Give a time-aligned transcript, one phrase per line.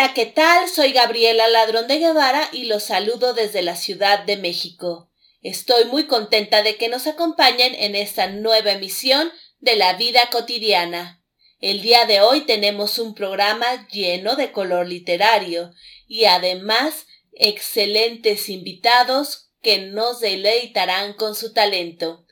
[0.00, 0.66] Hola, ¿qué tal?
[0.70, 5.10] Soy Gabriela Ladrón de Guevara y los saludo desde la Ciudad de México.
[5.42, 11.22] Estoy muy contenta de que nos acompañen en esta nueva emisión de la vida cotidiana.
[11.60, 15.70] El día de hoy tenemos un programa lleno de color literario
[16.08, 22.24] y además excelentes invitados que nos deleitarán con su talento.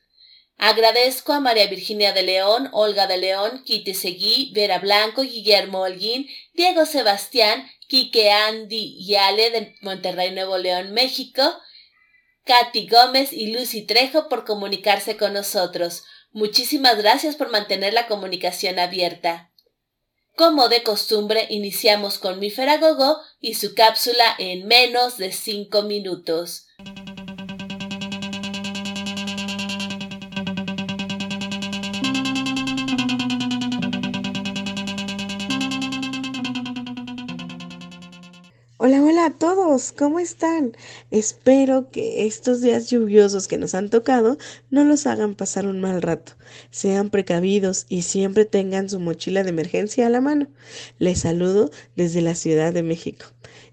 [0.61, 6.29] Agradezco a María Virginia de León, Olga de León, Kitty Seguí, Vera Blanco, Guillermo Holguín,
[6.53, 11.43] Diego Sebastián, Quique Andy y Ale de Monterrey, Nuevo León, México,
[12.45, 16.03] Katy Gómez y Lucy Trejo por comunicarse con nosotros.
[16.33, 19.53] Muchísimas gracias por mantener la comunicación abierta.
[20.35, 26.68] Como de costumbre, iniciamos con mi Feragogo y su cápsula en menos de cinco minutos.
[39.29, 40.75] A todos, ¿cómo están?
[41.11, 44.39] Espero que estos días lluviosos que nos han tocado
[44.71, 46.33] no los hagan pasar un mal rato.
[46.71, 50.49] Sean precavidos y siempre tengan su mochila de emergencia a la mano.
[50.99, 53.27] Les saludo desde la Ciudad de México,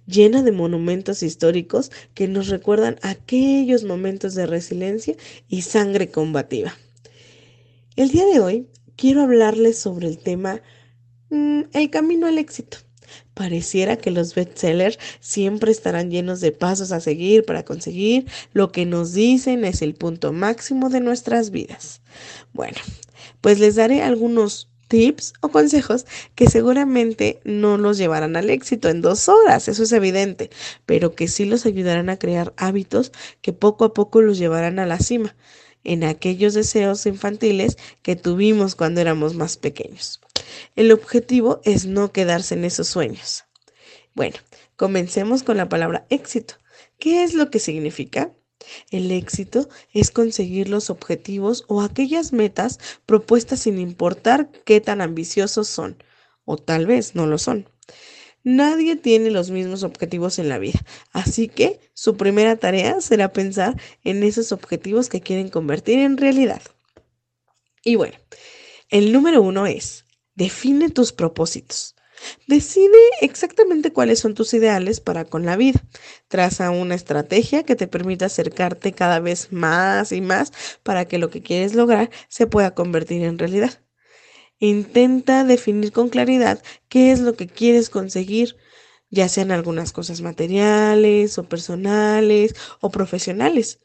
[0.06, 5.16] llena de monumentos históricos que nos recuerdan aquellos momentos de resiliencia
[5.48, 6.78] y sangre combativa.
[7.96, 10.60] El día de hoy quiero hablarles sobre el tema
[11.30, 12.85] mm, el camino al éxito.
[13.34, 18.86] Pareciera que los bestsellers siempre estarán llenos de pasos a seguir para conseguir lo que
[18.86, 22.02] nos dicen es el punto máximo de nuestras vidas.
[22.54, 22.78] Bueno,
[23.42, 29.02] pues les daré algunos tips o consejos que seguramente no los llevarán al éxito en
[29.02, 30.50] dos horas, eso es evidente,
[30.86, 34.86] pero que sí los ayudarán a crear hábitos que poco a poco los llevarán a
[34.86, 35.36] la cima,
[35.86, 40.20] en aquellos deseos infantiles que tuvimos cuando éramos más pequeños.
[40.76, 43.46] El objetivo es no quedarse en esos sueños.
[44.14, 44.38] Bueno,
[44.76, 46.56] comencemos con la palabra éxito.
[47.00, 48.34] ¿Qué es lo que significa?
[48.90, 55.68] El éxito es conseguir los objetivos o aquellas metas propuestas sin importar qué tan ambiciosos
[55.68, 56.04] son,
[56.46, 57.70] o tal vez no lo son.
[58.46, 60.80] Nadie tiene los mismos objetivos en la vida,
[61.12, 66.62] así que su primera tarea será pensar en esos objetivos que quieren convertir en realidad.
[67.84, 68.16] Y bueno,
[68.90, 70.06] el número uno es
[70.36, 71.96] Define tus propósitos.
[72.46, 75.84] Decide exactamente cuáles son tus ideales para con la vida.
[76.28, 80.52] Traza una estrategia que te permita acercarte cada vez más y más
[80.84, 83.85] para que lo que quieres lograr se pueda convertir en realidad.
[84.60, 88.56] Intenta definir con claridad qué es lo que quieres conseguir,
[89.10, 93.80] ya sean algunas cosas materiales o personales o profesionales.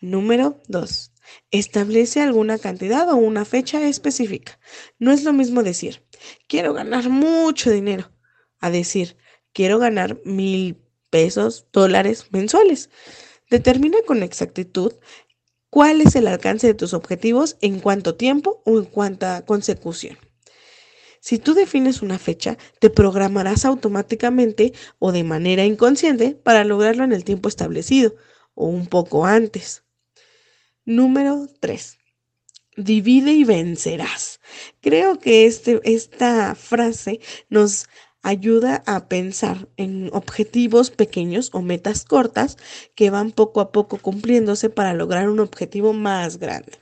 [0.00, 1.12] Número 2.
[1.50, 4.58] Establece alguna cantidad o una fecha específica.
[4.98, 6.04] No es lo mismo decir,
[6.46, 8.12] quiero ganar mucho dinero,
[8.60, 9.16] a decir,
[9.52, 10.78] quiero ganar mil
[11.10, 12.90] pesos, dólares mensuales.
[13.50, 14.94] Determina con exactitud
[15.70, 20.18] cuál es el alcance de tus objetivos en cuánto tiempo o en cuánta consecución.
[21.20, 27.12] Si tú defines una fecha, te programarás automáticamente o de manera inconsciente para lograrlo en
[27.12, 28.14] el tiempo establecido
[28.54, 29.82] o un poco antes.
[30.84, 31.98] Número 3.
[32.76, 34.40] Divide y vencerás.
[34.80, 37.88] Creo que este, esta frase nos
[38.22, 42.56] ayuda a pensar en objetivos pequeños o metas cortas
[42.94, 46.72] que van poco a poco cumpliéndose para lograr un objetivo más grande.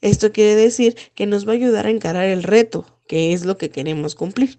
[0.00, 3.56] Esto quiere decir que nos va a ayudar a encarar el reto, que es lo
[3.56, 4.58] que queremos cumplir.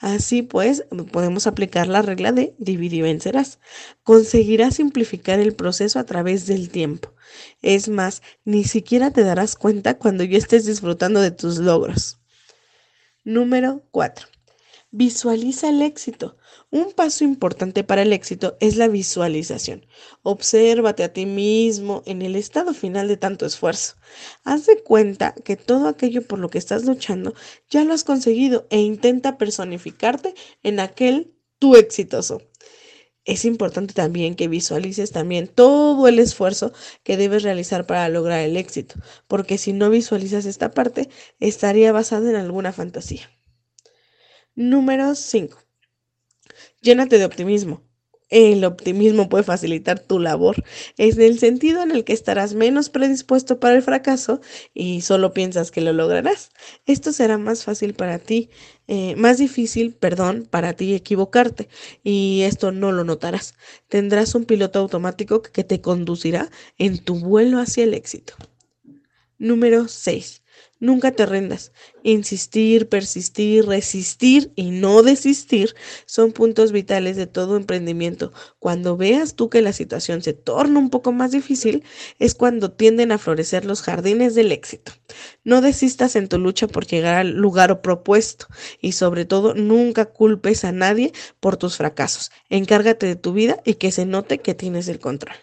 [0.00, 3.58] Así pues, podemos aplicar la regla de dividir y vencerás.
[4.02, 7.12] Conseguirás simplificar el proceso a través del tiempo.
[7.60, 12.18] Es más, ni siquiera te darás cuenta cuando ya estés disfrutando de tus logros.
[13.24, 14.35] Número 4.
[14.98, 16.38] Visualiza el éxito.
[16.70, 19.84] Un paso importante para el éxito es la visualización.
[20.22, 23.96] Obsérvate a ti mismo en el estado final de tanto esfuerzo.
[24.42, 27.34] Haz de cuenta que todo aquello por lo que estás luchando
[27.68, 32.40] ya lo has conseguido e intenta personificarte en aquel tú exitoso.
[33.26, 36.72] Es importante también que visualices también todo el esfuerzo
[37.04, 38.94] que debes realizar para lograr el éxito,
[39.28, 43.28] porque si no visualizas esta parte, estaría basada en alguna fantasía.
[44.56, 45.58] Número 5.
[46.80, 47.82] Llénate de optimismo.
[48.30, 50.64] El optimismo puede facilitar tu labor.
[50.96, 54.40] Es el sentido en el que estarás menos predispuesto para el fracaso
[54.72, 56.52] y solo piensas que lo lograrás.
[56.86, 58.48] Esto será más fácil para ti,
[58.88, 61.68] eh, más difícil, perdón, para ti equivocarte
[62.02, 63.54] y esto no lo notarás.
[63.88, 68.32] Tendrás un piloto automático que te conducirá en tu vuelo hacia el éxito.
[69.38, 70.42] Número 6.
[70.78, 71.72] Nunca te rendas.
[72.02, 75.74] Insistir, persistir, resistir y no desistir
[76.04, 78.30] son puntos vitales de todo emprendimiento.
[78.58, 81.82] Cuando veas tú que la situación se torna un poco más difícil,
[82.18, 84.92] es cuando tienden a florecer los jardines del éxito.
[85.44, 88.46] No desistas en tu lucha por llegar al lugar propuesto
[88.78, 92.30] y sobre todo nunca culpes a nadie por tus fracasos.
[92.50, 95.36] Encárgate de tu vida y que se note que tienes el control.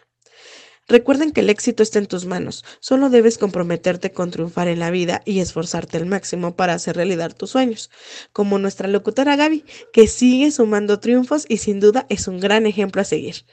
[0.88, 4.92] Recuerden que el éxito está en tus manos, solo debes comprometerte con triunfar en la
[4.92, 7.90] vida y esforzarte al máximo para hacer realidad tus sueños,
[8.34, 9.64] como nuestra locutora Gaby,
[9.94, 13.46] que sigue sumando triunfos y sin duda es un gran ejemplo a seguir.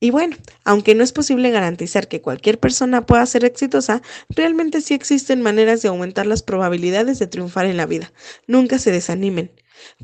[0.00, 4.94] Y bueno, aunque no es posible garantizar que cualquier persona pueda ser exitosa, realmente sí
[4.94, 8.12] existen maneras de aumentar las probabilidades de triunfar en la vida.
[8.48, 9.52] Nunca se desanimen.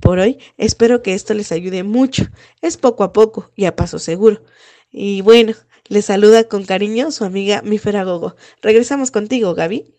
[0.00, 2.28] Por hoy, espero que esto les ayude mucho.
[2.62, 4.44] Es poco a poco y a paso seguro.
[4.88, 5.54] Y bueno,
[5.88, 8.36] le saluda con cariño su amiga Mifer Gogo.
[8.62, 9.94] Regresamos contigo, Gaby.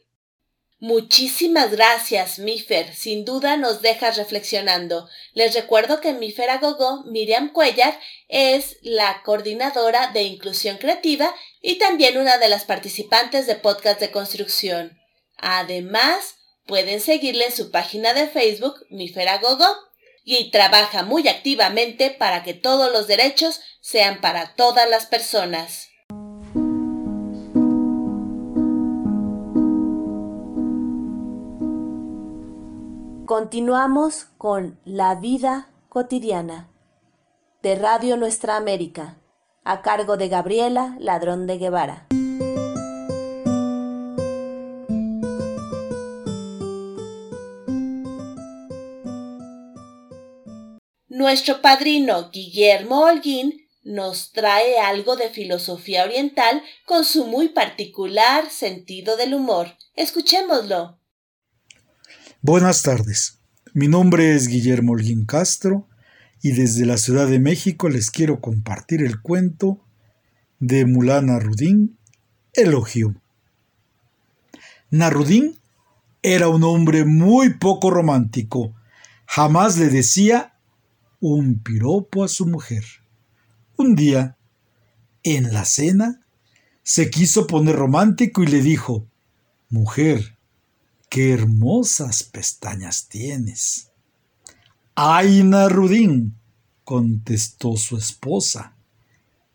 [0.82, 2.96] Muchísimas gracias, Mifer.
[2.96, 5.10] Sin duda nos dejas reflexionando.
[5.34, 8.00] Les recuerdo que Mifer Gogo, Miriam Cuellar,
[8.30, 14.12] es la coordinadora de inclusión creativa y también una de las participantes de podcast de
[14.12, 14.98] construcción.
[15.38, 16.36] Además,
[16.66, 19.68] pueden seguirle en su página de Facebook, Mifer Gogo,
[20.24, 23.60] y trabaja muy activamente para que todos los derechos
[23.90, 25.90] sean para todas las personas.
[33.26, 36.70] Continuamos con La vida cotidiana
[37.64, 39.18] de Radio Nuestra América,
[39.64, 42.06] a cargo de Gabriela Ladrón de Guevara.
[51.08, 59.18] Nuestro padrino Guillermo Holguín nos trae algo de filosofía oriental con su muy particular sentido
[59.18, 59.76] del humor.
[59.96, 61.00] Escuchémoslo.
[62.42, 63.40] Buenas tardes.
[63.74, 65.88] Mi nombre es Guillermo Holguín Castro
[66.42, 69.86] y desde la Ciudad de México les quiero compartir el cuento
[70.60, 71.98] de Mulana Rudín,
[72.54, 73.16] Elogio.
[74.90, 75.60] Narudín
[76.22, 78.76] era un hombre muy poco romántico.
[79.26, 80.58] Jamás le decía
[81.20, 82.84] un piropo a su mujer.
[83.80, 84.36] Un día,
[85.24, 86.20] en la cena,
[86.84, 89.08] se quiso poner romántico y le dijo,
[89.70, 90.38] Mujer,
[91.10, 93.92] qué hermosas pestañas tienes.
[94.96, 96.36] Ay, Narudín,
[96.84, 98.76] contestó su esposa,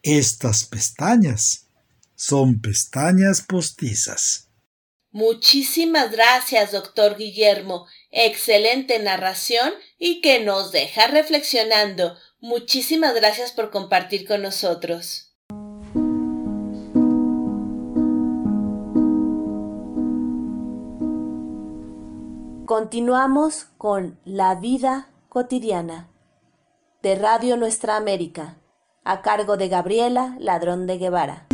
[0.03, 1.67] estas pestañas
[2.15, 4.49] son pestañas postizas.
[5.11, 7.87] Muchísimas gracias, doctor Guillermo.
[8.11, 12.17] Excelente narración y que nos deja reflexionando.
[12.47, 15.35] Muchísimas gracias por compartir con nosotros.
[22.67, 26.11] Continuamos con La vida cotidiana
[27.01, 28.59] de Radio Nuestra América,
[29.05, 31.47] a cargo de Gabriela Ladrón de Guevara.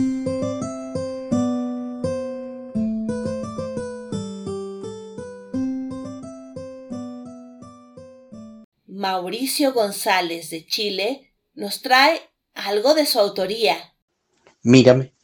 [9.00, 12.20] Mauricio González de Chile nos trae
[12.52, 13.94] algo de su autoría.
[14.62, 15.14] Mírame.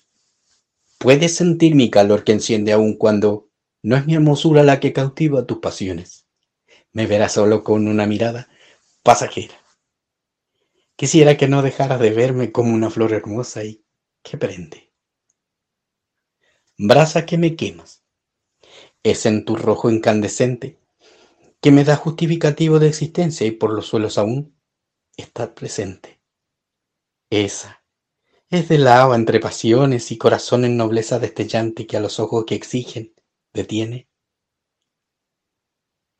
[0.96, 3.50] Puedes sentir mi calor que enciende aún cuando
[3.82, 6.24] no es mi hermosura la que cautiva tus pasiones.
[6.92, 8.48] Me verás solo con una mirada
[9.02, 9.54] pasajera.
[10.96, 13.84] Quisiera que no dejaras de verme como una flor hermosa y
[14.22, 14.90] que prende.
[16.78, 18.02] Brasa que me quemas.
[19.02, 20.78] Es en tu rojo incandescente
[21.60, 24.56] que me da justificativo de existencia y por los suelos aún
[25.16, 26.20] estar presente.
[27.30, 27.82] Esa
[28.48, 33.14] es de lava entre pasiones y corazones nobleza destellante que a los ojos que exigen
[33.52, 34.08] detiene.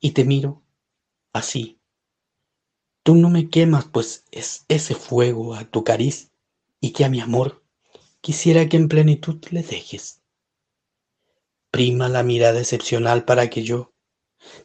[0.01, 0.65] Y te miro
[1.33, 1.81] así.
[3.05, 6.33] Tú no me quemas, pues es ese fuego a tu cariz
[6.81, 7.63] y que a mi amor
[8.21, 10.23] quisiera que en plenitud le dejes.
[11.71, 13.95] Prima la mirada excepcional para que yo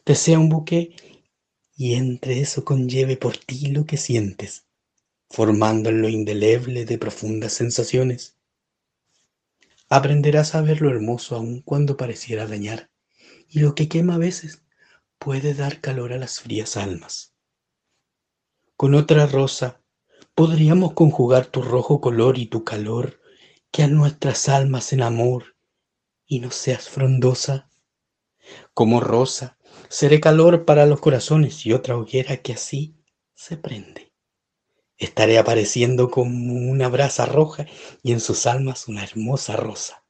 [0.04, 0.94] desea un buque
[1.76, 4.66] y entre eso conlleve por ti lo que sientes,
[5.28, 8.36] formando en lo indeleble de profundas sensaciones.
[9.88, 12.90] Aprenderás a ver lo hermoso aun cuando pareciera dañar,
[13.48, 14.62] y lo que quema a veces
[15.18, 17.34] puede dar calor a las frías almas.
[18.76, 19.80] Con otra rosa
[20.34, 23.20] podríamos conjugar tu rojo color y tu calor,
[23.70, 25.56] que a nuestras almas en amor,
[26.26, 27.68] y no seas frondosa.
[28.74, 29.58] Como rosa,
[29.92, 32.96] Seré calor para los corazones y otra hoguera que así
[33.34, 34.10] se prende.
[34.96, 37.66] Estaré apareciendo como una brasa roja
[38.02, 40.02] y en sus almas una hermosa rosa.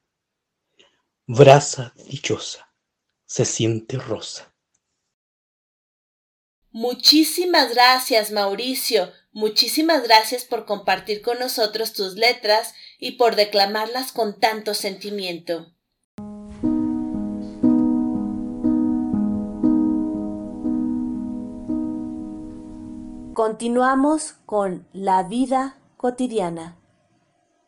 [1.27, 2.73] Brasa dichosa,
[3.27, 4.55] se siente rosa.
[6.71, 9.13] Muchísimas gracias, Mauricio.
[9.33, 15.75] Muchísimas gracias por compartir con nosotros tus letras y por declamarlas con tanto sentimiento.
[23.45, 26.79] Continuamos con La vida cotidiana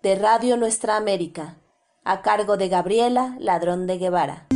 [0.05, 1.61] de Radio Nuestra América,
[2.05, 4.47] a cargo de Gabriela Ladrón de Guevara.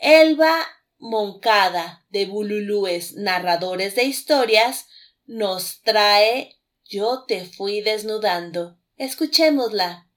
[0.00, 0.56] Elba
[0.98, 4.88] Moncada de Bululúes Narradores de Historias
[5.24, 8.76] nos trae Yo te fui desnudando.
[8.96, 10.08] Escuchémosla.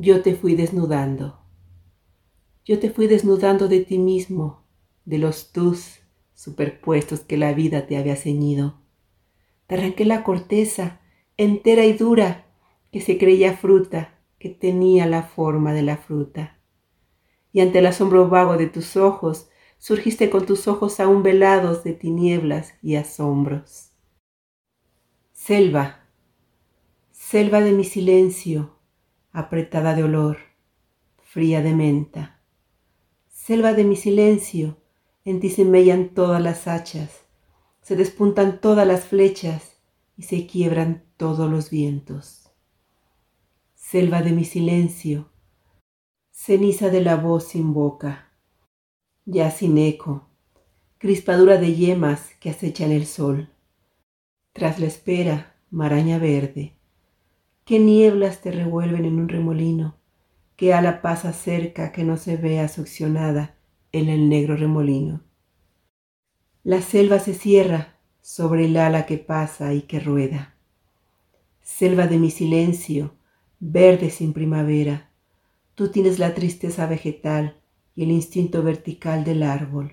[0.00, 1.40] Yo te fui desnudando.
[2.64, 4.64] Yo te fui desnudando de ti mismo,
[5.04, 5.98] de los tus
[6.34, 8.80] superpuestos que la vida te había ceñido.
[9.66, 11.00] Te arranqué la corteza,
[11.36, 12.46] entera y dura,
[12.92, 16.60] que se creía fruta, que tenía la forma de la fruta.
[17.52, 21.92] Y ante el asombro vago de tus ojos, surgiste con tus ojos aún velados de
[21.92, 23.90] tinieblas y asombros.
[25.32, 26.04] Selva,
[27.10, 28.77] selva de mi silencio,
[29.38, 30.38] apretada de olor,
[31.22, 32.40] fría de menta.
[33.28, 34.78] Selva de mi silencio,
[35.24, 37.24] en ti se mellan todas las hachas,
[37.80, 39.76] se despuntan todas las flechas
[40.16, 42.50] y se quiebran todos los vientos.
[43.74, 45.30] Selva de mi silencio,
[46.32, 48.32] ceniza de la voz sin boca,
[49.24, 50.28] ya sin eco,
[50.98, 53.50] crispadura de yemas que acechan el sol.
[54.52, 56.77] Tras la espera, maraña verde,
[57.68, 59.98] qué nieblas te revuelven en un remolino,
[60.56, 63.58] qué ala pasa cerca que no se vea succionada
[63.92, 65.20] en el negro remolino.
[66.64, 70.54] La selva se cierra sobre el ala que pasa y que rueda.
[71.60, 73.16] Selva de mi silencio,
[73.60, 75.10] verde sin primavera,
[75.74, 77.60] tú tienes la tristeza vegetal
[77.94, 79.92] y el instinto vertical del árbol.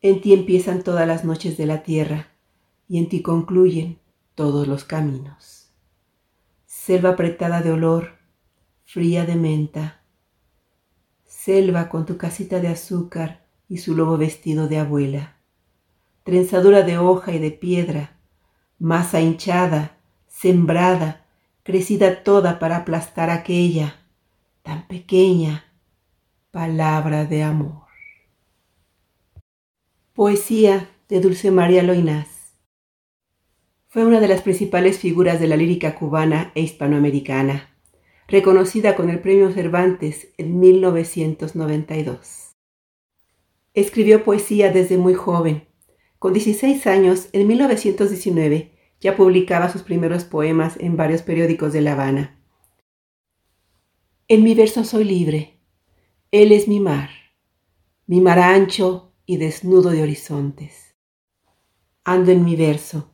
[0.00, 2.28] En ti empiezan todas las noches de la tierra
[2.86, 3.98] y en ti concluyen
[4.36, 5.63] todos los caminos
[6.84, 8.18] selva apretada de olor,
[8.84, 10.02] fría de menta,
[11.24, 15.36] selva con tu casita de azúcar y su lobo vestido de abuela,
[16.24, 18.18] trenzadura de hoja y de piedra,
[18.78, 19.96] masa hinchada,
[20.28, 21.24] sembrada,
[21.62, 23.96] crecida toda para aplastar aquella,
[24.62, 25.64] tan pequeña,
[26.50, 27.86] palabra de amor.
[30.12, 32.33] Poesía de Dulce María Loinás.
[33.94, 37.78] Fue una de las principales figuras de la lírica cubana e hispanoamericana,
[38.26, 42.56] reconocida con el Premio Cervantes en 1992.
[43.72, 45.68] Escribió poesía desde muy joven.
[46.18, 51.92] Con 16 años, en 1919, ya publicaba sus primeros poemas en varios periódicos de La
[51.92, 52.40] Habana.
[54.26, 55.60] En mi verso soy libre.
[56.32, 57.10] Él es mi mar,
[58.08, 60.96] mi mar ancho y desnudo de horizontes.
[62.02, 63.13] Ando en mi verso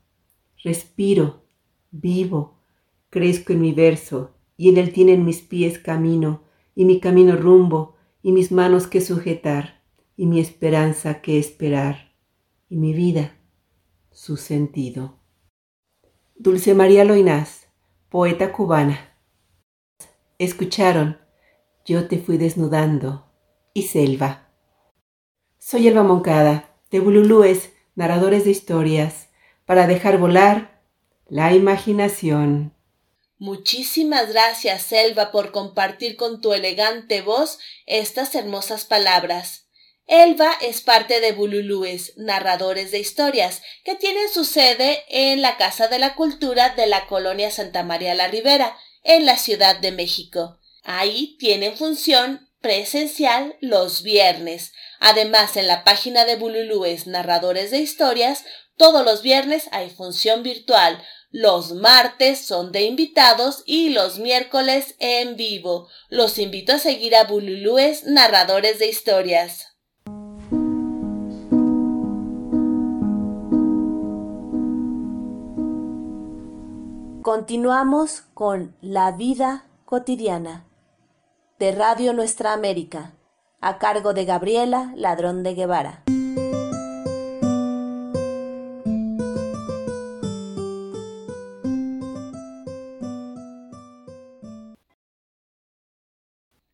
[0.63, 1.45] respiro,
[1.91, 2.59] vivo,
[3.09, 6.43] crezco en mi verso, y en él tienen mis pies camino,
[6.75, 9.83] y mi camino rumbo, y mis manos que sujetar,
[10.17, 12.15] y mi esperanza que esperar,
[12.69, 13.37] y mi vida
[14.13, 15.19] su sentido.
[16.35, 17.69] Dulce María Loinás,
[18.11, 19.17] poeta cubana.
[20.39, 21.19] Escucharon,
[21.87, 23.27] yo te fui desnudando,
[23.73, 24.49] y Selva.
[25.59, 29.30] Soy Elba Moncada, de Bululúes, narradores de historias
[29.71, 30.83] para dejar volar
[31.29, 32.75] la imaginación.
[33.39, 39.69] Muchísimas gracias, Selva, por compartir con tu elegante voz estas hermosas palabras.
[40.09, 45.87] Elba es parte de Bululúes, narradores de historias, que tienen su sede en la Casa
[45.87, 50.59] de la Cultura de la colonia Santa María la Ribera, en la Ciudad de México.
[50.83, 54.73] Ahí tienen función presencial los viernes.
[54.99, 58.45] Además, en la página de Bululúes Narradores de Historias
[58.81, 65.37] todos los viernes hay función virtual, los martes son de invitados y los miércoles en
[65.37, 65.89] vivo.
[66.09, 69.77] Los invito a seguir a Bululúes Narradores de Historias.
[77.21, 80.65] Continuamos con La vida cotidiana
[81.59, 83.13] de Radio Nuestra América,
[83.61, 86.03] a cargo de Gabriela Ladrón de Guevara.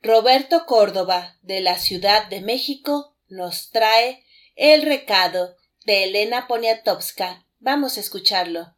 [0.06, 4.22] Roberto Córdoba, de la Ciudad de México, nos trae
[4.54, 7.44] El recado de Elena Poniatowska.
[7.58, 8.76] Vamos a escucharlo.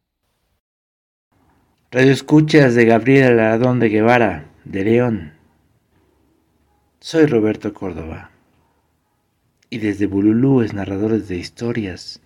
[1.91, 5.37] Radio escuchas de Gabriel Aladón de Guevara, de León.
[6.99, 8.31] Soy Roberto Córdoba
[9.69, 12.21] y desde Bululúes Narradores de Historias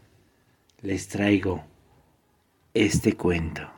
[0.82, 1.66] les traigo
[2.74, 3.70] este cuento.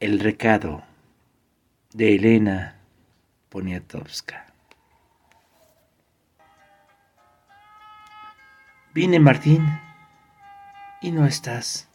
[0.00, 0.82] El recado
[1.94, 2.73] de Elena
[3.54, 4.46] Poniatowska.
[8.92, 9.64] Vine, Martín,
[11.00, 11.88] y no estás.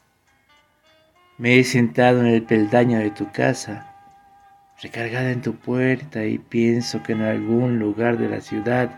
[1.38, 3.94] Me he sentado en el peldaño de tu casa,
[4.82, 8.98] recargada en tu puerta, y pienso que en algún lugar de la ciudad,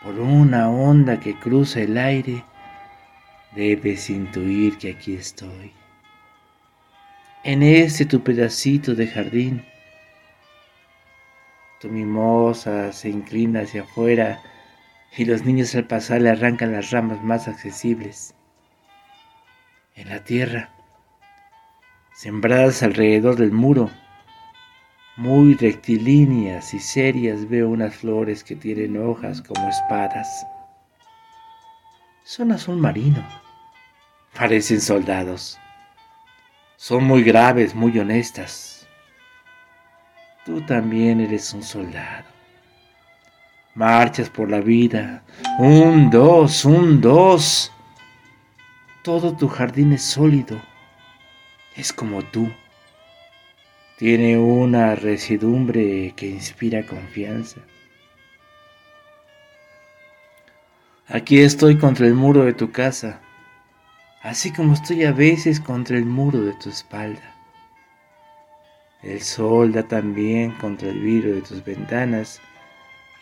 [0.00, 2.44] por una onda que cruza el aire,
[3.56, 5.72] debes intuir que aquí estoy.
[7.42, 9.73] En este tu pedacito de jardín,
[11.84, 14.40] tu mimosa se inclina hacia afuera
[15.18, 18.34] y los niños al pasar le arrancan las ramas más accesibles
[19.94, 20.70] en la tierra,
[22.14, 23.90] sembradas alrededor del muro,
[25.18, 30.46] muy rectilíneas y serias veo unas flores que tienen hojas como espadas.
[32.22, 33.22] Son azul marino,
[34.34, 35.60] parecen soldados.
[36.76, 38.73] Son muy graves, muy honestas.
[40.44, 42.26] Tú también eres un soldado.
[43.74, 45.22] Marchas por la vida.
[45.58, 47.72] Un, dos, un, dos.
[49.02, 50.60] Todo tu jardín es sólido.
[51.76, 52.52] Es como tú.
[53.96, 57.60] Tiene una residumbre que inspira confianza.
[61.08, 63.20] Aquí estoy contra el muro de tu casa,
[64.22, 67.33] así como estoy a veces contra el muro de tu espalda.
[69.04, 72.40] El sol da también contra el vidrio de tus ventanas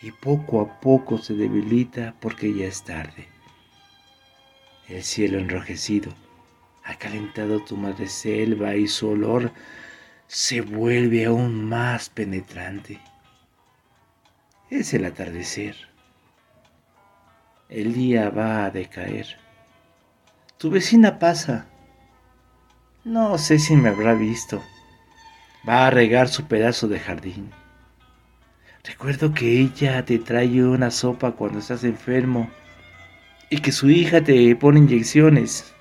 [0.01, 3.27] y poco a poco se debilita porque ya es tarde.
[4.87, 6.13] El cielo enrojecido
[6.85, 9.51] ha calentado tu madre selva y su olor
[10.27, 13.01] se vuelve aún más penetrante.
[14.69, 15.75] Es el atardecer.
[17.67, 19.37] El día va a decaer.
[20.57, 21.67] Tu vecina pasa.
[23.03, 24.63] No sé si me habrá visto.
[25.67, 27.51] Va a regar su pedazo de jardín.
[28.83, 32.49] Recuerdo que ella te trae una sopa cuando estás enfermo
[33.49, 35.73] y que su hija te pone inyecciones.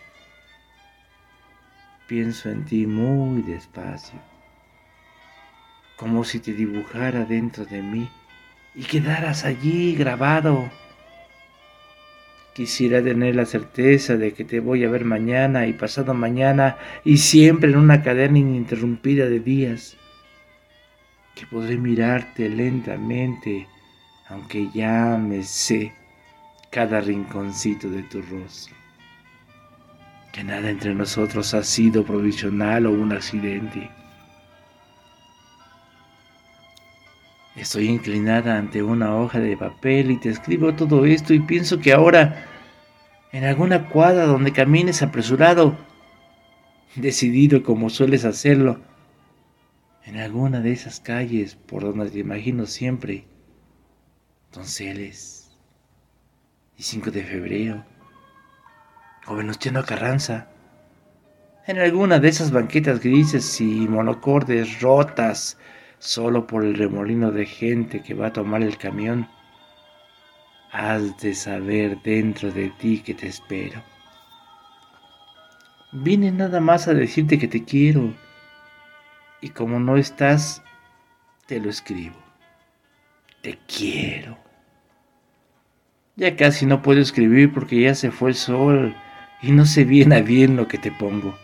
[2.07, 4.21] Pienso en ti muy despacio,
[5.97, 8.09] como si te dibujara dentro de mí
[8.77, 10.71] y quedaras allí grabado.
[12.55, 17.17] Quisiera tener la certeza de que te voy a ver mañana y pasado mañana y
[17.17, 19.97] siempre en una cadena ininterrumpida de días,
[21.35, 23.67] que podré mirarte lentamente,
[24.29, 25.93] aunque ya me sé
[26.71, 28.75] cada rinconcito de tu rostro.
[30.33, 33.91] Que nada entre nosotros ha sido provisional o un accidente.
[37.57, 41.93] Estoy inclinada ante una hoja de papel y te escribo todo esto y pienso que
[41.93, 42.47] ahora,
[43.31, 45.77] en alguna cuadra donde camines apresurado,
[46.97, 48.81] decidido como sueles hacerlo,
[50.05, 53.27] en alguna de esas calles por donde te imagino siempre,
[54.51, 55.57] Donceles
[56.79, 57.85] y 5 de febrero,
[59.27, 60.49] o Venustiano Carranza,
[61.67, 65.59] en alguna de esas banquetas grises y monocordes rotas
[66.03, 69.29] solo por el remolino de gente que va a tomar el camión,
[70.73, 73.81] has de saber dentro de ti que te espero.
[75.93, 78.13] Vine nada más a decirte que te quiero,
[79.41, 80.61] y como no estás,
[81.47, 82.17] te lo escribo.
[83.41, 84.37] Te quiero.
[86.17, 88.97] Ya casi no puedo escribir porque ya se fue el sol
[89.41, 91.39] y no sé bien a bien lo que te pongo.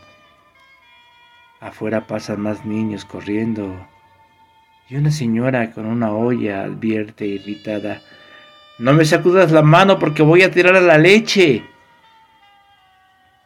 [1.61, 3.87] Afuera pasan más niños corriendo
[4.89, 8.01] y una señora con una olla advierte irritada,
[8.79, 11.63] no me sacudas la mano porque voy a tirar a la leche.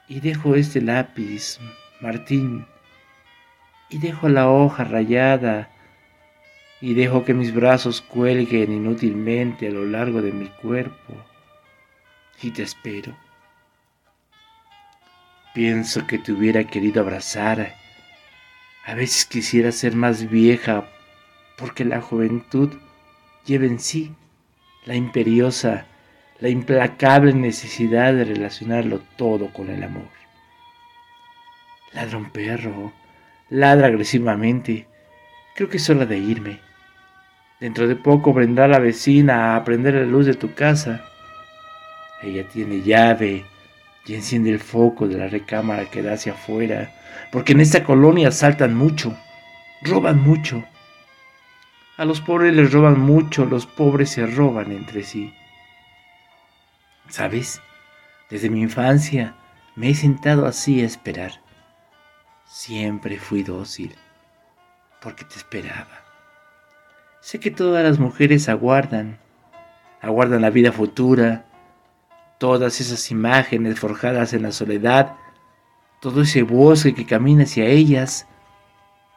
[0.08, 1.58] Y dejo este lápiz,
[2.00, 2.66] Martín,
[3.88, 5.70] y dejo la hoja rayada,
[6.80, 11.14] y dejo que mis brazos cuelguen inútilmente a lo largo de mi cuerpo,
[12.40, 13.16] y te espero.
[15.54, 17.74] Pienso que te hubiera querido abrazar.
[18.84, 20.86] A veces quisiera ser más vieja
[21.56, 22.72] porque la juventud
[23.44, 24.14] lleva en sí
[24.84, 25.86] la imperiosa,
[26.40, 30.08] la implacable necesidad de relacionarlo todo con el amor.
[31.92, 32.92] Ladra un perro,
[33.48, 34.86] ladra agresivamente.
[35.54, 36.60] Creo que es hora de irme.
[37.60, 41.04] Dentro de poco vendrá la vecina a prender la luz de tu casa.
[42.22, 43.44] Ella tiene llave
[44.06, 46.92] y enciende el foco de la recámara que da hacia afuera,
[47.30, 49.16] porque en esta colonia saltan mucho,
[49.82, 50.64] roban mucho.
[51.98, 55.34] A los pobres les roban mucho, los pobres se roban entre sí.
[57.08, 57.60] ¿Sabes?
[58.30, 59.34] Desde mi infancia
[59.76, 61.42] me he sentado así a esperar.
[62.46, 63.94] Siempre fui dócil,
[65.02, 66.00] porque te esperaba.
[67.20, 69.18] Sé que todas las mujeres aguardan,
[70.00, 71.44] aguardan la vida futura,
[72.38, 75.14] todas esas imágenes forjadas en la soledad,
[76.00, 78.26] todo ese bosque que camina hacia ellas,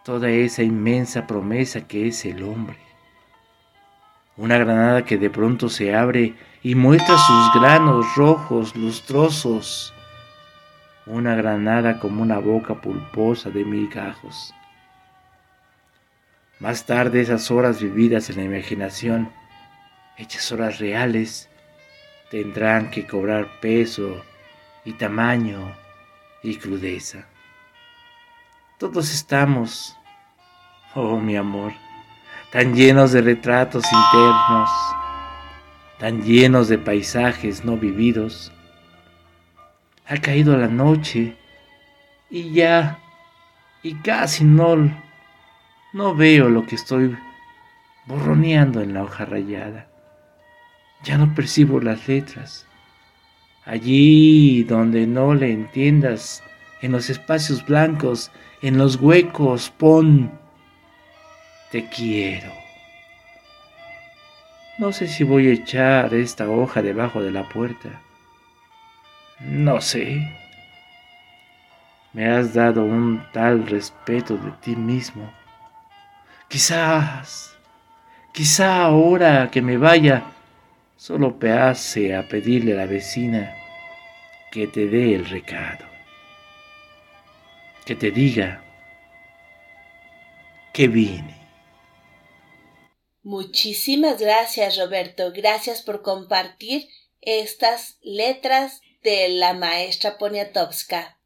[0.06, 2.78] toda esa inmensa promesa que es el hombre.
[4.38, 9.94] Una granada que de pronto se abre y muestra sus granos rojos, lustrosos.
[11.08, 14.54] Una granada como una boca pulposa de mil gajos.
[16.60, 19.32] Más tarde esas horas vividas en la imaginación,
[20.18, 21.50] hechas horas reales,
[22.30, 24.24] tendrán que cobrar peso
[24.84, 25.76] y tamaño
[26.44, 27.26] y crudeza.
[28.78, 29.96] Todos estamos,
[30.96, 31.72] oh mi amor,
[32.52, 34.70] tan llenos de retratos internos,
[35.98, 38.52] tan llenos de paisajes no vividos.
[40.06, 41.38] Ha caído la noche
[42.30, 43.00] y ya,
[43.82, 44.76] y casi no
[45.94, 47.16] no veo lo que estoy
[48.08, 49.88] borroneando en la hoja rayada.
[51.02, 52.68] Ya no percibo las letras.
[53.64, 56.44] Allí donde no le entiendas,
[56.82, 58.32] en los espacios blancos,
[58.68, 60.32] en los huecos, pon
[61.72, 62.52] te quiero.
[64.78, 68.02] No sé si voy a echar esta hoja debajo de la puerta.
[69.40, 70.22] No sé.
[72.14, 75.30] Me has dado un tal respeto de ti mismo
[76.48, 77.58] Quizás,
[78.32, 80.24] quizá ahora que me vaya,
[80.96, 83.52] solo pease a pedirle a la vecina
[84.52, 85.86] que te dé el recado,
[87.86, 88.64] que te diga
[90.74, 91.36] que vine.
[93.24, 95.32] Muchísimas gracias, Roberto.
[95.34, 96.90] Gracias por compartir
[97.22, 101.18] estas letras de la maestra Poniatowska.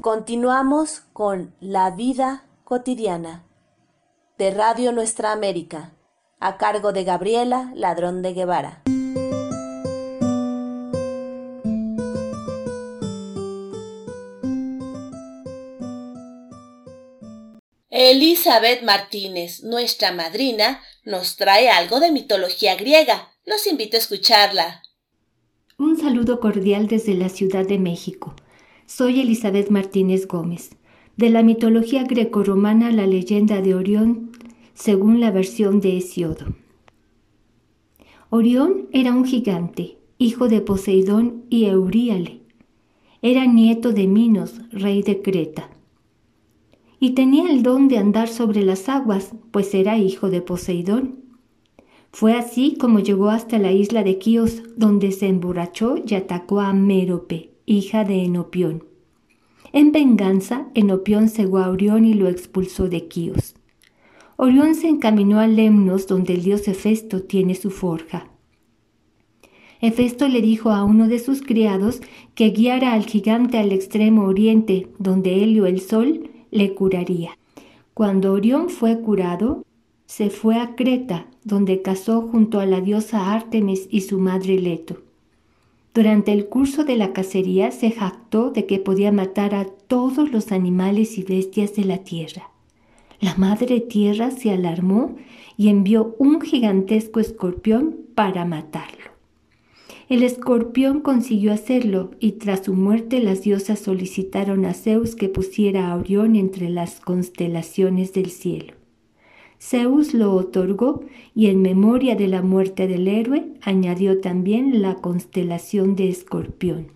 [0.00, 3.44] Continuamos con La vida cotidiana
[4.38, 5.92] de Radio Nuestra América,
[6.38, 8.82] a cargo de Gabriela Ladrón de Guevara.
[18.10, 23.28] Elizabeth Martínez, nuestra madrina, nos trae algo de mitología griega.
[23.46, 24.82] Los invito a escucharla.
[25.78, 28.34] Un saludo cordial desde la Ciudad de México.
[28.84, 30.70] Soy Elizabeth Martínez Gómez.
[31.16, 34.32] De la mitología grecorromana, la leyenda de Orión,
[34.74, 36.46] según la versión de Hesiodo.
[38.28, 42.40] Orión era un gigante, hijo de Poseidón y Euríale.
[43.22, 45.70] Era nieto de Minos, rey de Creta.
[47.00, 51.24] Y tenía el don de andar sobre las aguas, pues era hijo de Poseidón.
[52.12, 56.74] Fue así como llegó hasta la isla de Quíos, donde se emborrachó y atacó a
[56.74, 58.84] Mérope, hija de Enopión.
[59.72, 63.54] En venganza, Enopión cegó a Orión y lo expulsó de Quíos.
[64.36, 68.30] Orión se encaminó a Lemnos, donde el dios Hefesto tiene su forja.
[69.80, 72.02] Hefesto le dijo a uno de sus criados
[72.34, 77.38] que guiara al gigante al extremo oriente, donde Helio el sol le curaría.
[77.94, 79.64] Cuando Orión fue curado,
[80.06, 84.98] se fue a Creta, donde casó junto a la diosa Artemis y su madre Leto.
[85.94, 90.52] Durante el curso de la cacería se jactó de que podía matar a todos los
[90.52, 92.50] animales y bestias de la tierra.
[93.20, 95.16] La madre tierra se alarmó
[95.56, 98.99] y envió un gigantesco escorpión para matarlo.
[100.10, 105.88] El escorpión consiguió hacerlo y tras su muerte las diosas solicitaron a Zeus que pusiera
[105.88, 108.74] a Orión entre las constelaciones del cielo.
[109.60, 115.94] Zeus lo otorgó y en memoria de la muerte del héroe añadió también la constelación
[115.94, 116.88] de Escorpión.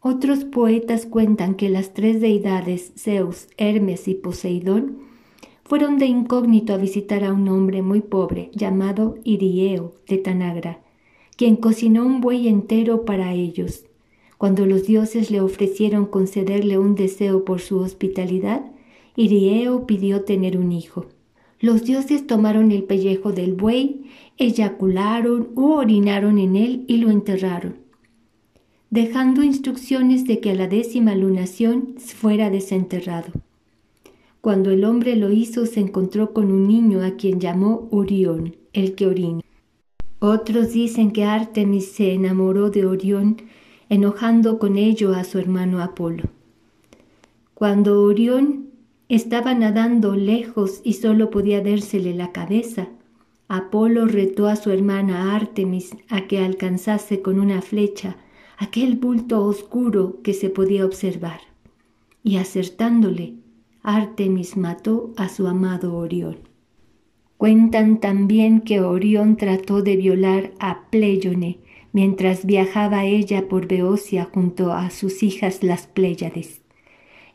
[0.00, 5.00] Otros poetas cuentan que las tres deidades, Zeus, Hermes y Poseidón,
[5.62, 10.80] fueron de incógnito a visitar a un hombre muy pobre llamado Irieo de Tanagra,
[11.40, 13.86] quien cocinó un buey entero para ellos.
[14.36, 18.70] Cuando los dioses le ofrecieron concederle un deseo por su hospitalidad,
[19.16, 21.06] Irieo pidió tener un hijo.
[21.58, 24.02] Los dioses tomaron el pellejo del buey,
[24.36, 27.76] eyacularon u orinaron en él y lo enterraron,
[28.90, 33.32] dejando instrucciones de que a la décima lunación fuera desenterrado.
[34.42, 38.94] Cuando el hombre lo hizo, se encontró con un niño a quien llamó Orión, el
[38.94, 39.49] que orine.
[40.22, 43.38] Otros dicen que Artemis se enamoró de Orión,
[43.88, 46.24] enojando con ello a su hermano Apolo.
[47.54, 48.66] Cuando Orión
[49.08, 52.88] estaba nadando lejos y solo podía vérsele la cabeza,
[53.48, 58.16] Apolo retó a su hermana Artemis a que alcanzase con una flecha
[58.58, 61.40] aquel bulto oscuro que se podía observar.
[62.22, 63.36] Y acertándole,
[63.82, 66.49] Artemis mató a su amado Orión.
[67.40, 74.74] Cuentan también que Orión trató de violar a Pléyone mientras viajaba ella por Beocia junto
[74.74, 76.60] a sus hijas las Pléyades.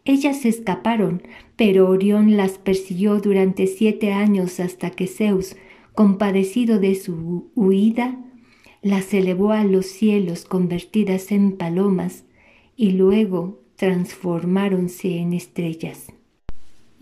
[0.03, 1.23] Ellas escaparon,
[1.55, 5.55] pero Orión las persiguió durante siete años hasta que Zeus
[5.95, 8.23] compadecido de su huida,
[8.83, 12.25] las elevó a los cielos convertidas en palomas
[12.75, 16.14] y luego transformáronse en estrellas.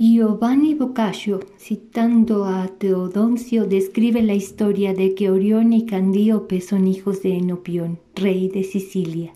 [0.05, 7.23] Giovanni Boccaccio, citando a Teodoncio, describe la historia de que Orión y Candíope son hijos
[7.23, 9.33] de Enopión, rey de Sicilia.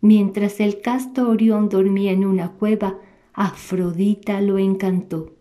[0.00, 2.96] Mientras el casto Orión dormía en una cueva,
[3.34, 5.34] Afrodita lo encantó.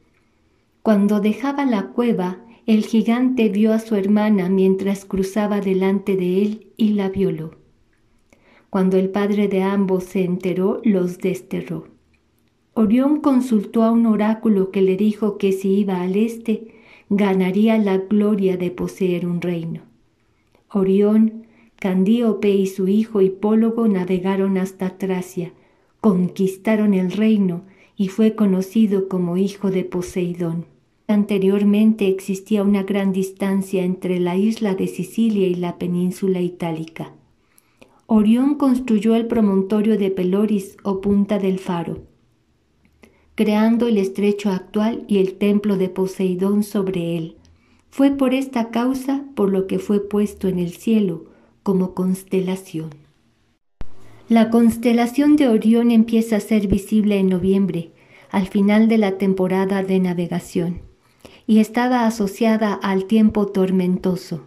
[0.84, 6.68] Cuando dejaba la cueva, el gigante vio a su hermana mientras cruzaba delante de él
[6.76, 7.52] y la violó.
[8.70, 11.95] Cuando el padre de ambos se enteró, los desterró.
[12.78, 16.76] Orión consultó a un oráculo que le dijo que si iba al este,
[17.10, 19.84] ganaría la gloria de poseer un reino.
[20.70, 21.46] Orión,
[21.80, 25.54] Candíope y su hijo Hipólogo navegaron hasta Tracia,
[26.02, 27.62] conquistaron el reino
[27.96, 30.66] y fue conocido como hijo de Poseidón.
[31.08, 37.14] Anteriormente existía una gran distancia entre la isla de Sicilia y la península itálica.
[38.06, 42.00] Orión construyó el promontorio de Peloris o Punta del Faro,
[43.36, 47.36] creando el estrecho actual y el templo de Poseidón sobre él.
[47.90, 51.26] Fue por esta causa por lo que fue puesto en el cielo
[51.64, 52.90] como constelación.
[54.28, 57.92] La constelación de Orión empieza a ser visible en noviembre,
[58.32, 60.82] al final de la temporada de navegación
[61.48, 64.46] y estaba asociada al tiempo tormentoso.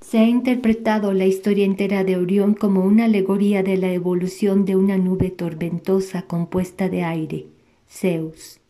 [0.00, 4.76] Se ha interpretado la historia entera de Orión como una alegoría de la evolución de
[4.76, 7.46] una nube tormentosa compuesta de aire,
[7.92, 8.60] Zeus,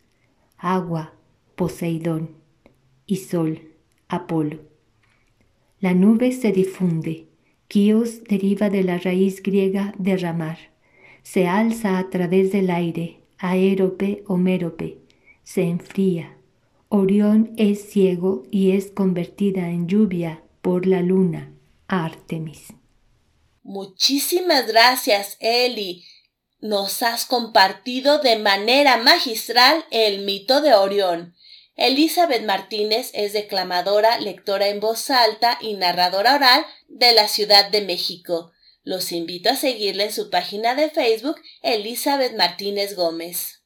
[0.59, 1.15] agua,
[1.55, 2.37] Poseidón
[3.07, 3.71] y sol,
[4.09, 4.61] Apolo.
[5.79, 7.29] La nube se difunde,
[7.69, 10.59] Kios deriva de la raíz griega derramar,
[11.23, 14.99] se alza a través del aire, aérope o mérope,
[15.45, 16.37] se enfría,
[16.89, 21.55] Orión es ciego y es convertida en lluvia por la luna,
[21.87, 22.75] Artemis.
[23.63, 26.05] Muchísimas gracias, Eli.
[26.63, 31.35] Nos has compartido de manera magistral el mito de Orión.
[31.75, 37.81] Elizabeth Martínez es declamadora, lectora en voz alta y narradora oral de la Ciudad de
[37.81, 38.53] México.
[38.85, 43.61] Los invito a seguirle en su página de Facebook, Elizabeth Martínez Gómez.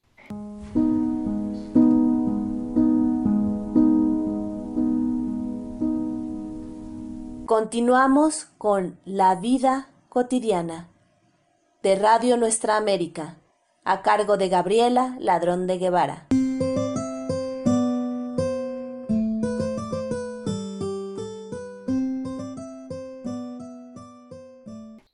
[7.45, 10.89] Continuamos con La vida cotidiana
[11.87, 13.39] de Radio Nuestra América,
[13.85, 16.27] a cargo de Gabriela Ladrón de Guevara.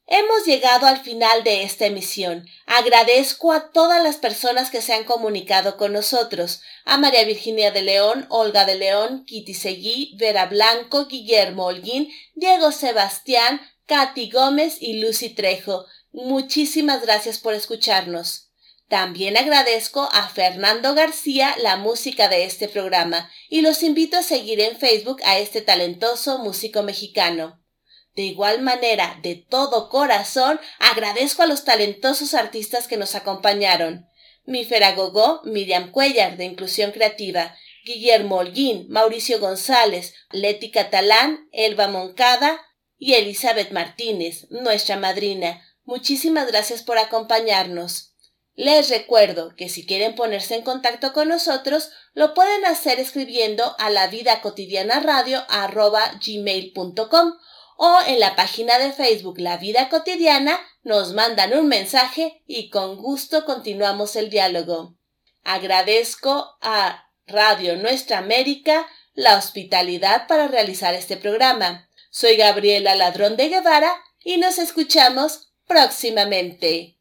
[0.06, 2.46] Hemos llegado al final de esta emisión.
[2.64, 7.82] Agradezco a todas las personas que se han comunicado con nosotros, a María Virginia de
[7.82, 15.02] León, Olga de León, Kitty Seguí, Vera Blanco, Guillermo Holguín, Diego Sebastián, Katy Gómez y
[15.02, 15.84] Lucy Trejo.
[16.12, 18.50] Muchísimas gracias por escucharnos.
[18.88, 24.60] También agradezco a Fernando García la música de este programa y los invito a seguir
[24.60, 27.62] en Facebook a este talentoso músico mexicano.
[28.14, 34.06] De igual manera, de todo corazón, agradezco a los talentosos artistas que nos acompañaron.
[34.44, 42.60] Mi Feragogó, Miriam Cuellar, de Inclusión Creativa, Guillermo Holguín, Mauricio González, Leti Catalán, Elba Moncada
[42.98, 45.66] y Elizabeth Martínez, nuestra madrina.
[45.84, 48.12] Muchísimas gracias por acompañarnos.
[48.54, 53.88] Les recuerdo que si quieren ponerse en contacto con nosotros, lo pueden hacer escribiendo a
[53.88, 55.42] la vida cotidiana radio
[57.76, 62.96] o en la página de Facebook La Vida Cotidiana nos mandan un mensaje y con
[62.96, 64.96] gusto continuamos el diálogo.
[65.42, 71.88] Agradezco a Radio Nuestra América la hospitalidad para realizar este programa.
[72.10, 76.98] Soy Gabriela Ladrón de Guevara y nos escuchamos próximamente.